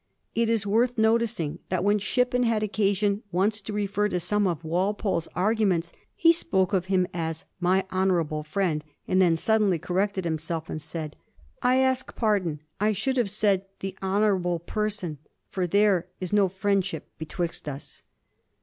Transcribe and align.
It 0.33 0.49
is 0.49 0.65
worth 0.65 0.97
noticing 0.97 1.59
that 1.69 1.83
when 1.83 1.99
Shippen 1.99 2.41
had 2.41 2.63
occasion 2.63 3.21
once 3.31 3.61
to 3.61 3.71
refer 3.71 4.09
to 4.09 4.19
some 4.19 4.47
of 4.47 4.63
Walpole's 4.63 5.27
arguments 5.35 5.93
he 6.15 6.33
spoke 6.33 6.73
of 6.73 6.85
him 6.85 7.05
as 7.13 7.43
^ 7.43 7.45
my 7.59 7.85
honourable 7.91 8.43
Mend,' 8.55 8.83
and 9.07 9.21
then, 9.21 9.37
suddenly 9.37 9.77
correcting 9.77 10.23
himself, 10.23 10.71
said, 10.81 11.15
* 11.41 11.51
I 11.61 11.75
ask 11.77 12.15
pardon; 12.15 12.61
I 12.79 12.93
should 12.93 13.17
have 13.17 13.29
said 13.29 13.65
the 13.81 13.95
honourable 14.01 14.57
person, 14.57 15.19
for 15.51 15.67
there 15.67 16.07
is 16.19 16.33
no 16.33 16.47
friendship 16.49 17.07
betwixt 17.19 17.69
us.' 17.69 18.01